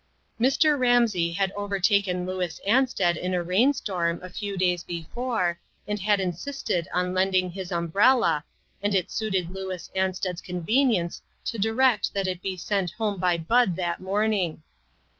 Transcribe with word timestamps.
Mr. 0.39 0.79
Ramsey 0.79 1.31
had 1.33 1.51
overtaken 1.51 2.25
Louis 2.25 2.59
Ansted 2.67 3.17
in 3.17 3.35
a 3.35 3.43
rain 3.43 3.71
storm, 3.71 4.19
a 4.23 4.31
few 4.31 4.57
days 4.57 4.83
before, 4.83 5.59
and 5.87 5.99
had 5.99 6.19
insisted 6.19 6.87
on 6.91 7.13
lending 7.13 7.51
his 7.51 7.71
umbrella, 7.71 8.43
and 8.81 8.95
it 8.95 9.11
suited 9.11 9.51
Louis 9.51 9.91
Ansted's 9.95 10.41
convenience 10.41 11.21
to 11.45 11.59
direct 11.59 12.15
that 12.15 12.25
it 12.27 12.41
be 12.41 12.57
sent 12.57 12.89
home 12.93 13.19
by 13.19 13.37
Bad 13.37 13.75
that 13.75 13.99
morn 13.99 14.33
ing. 14.33 14.63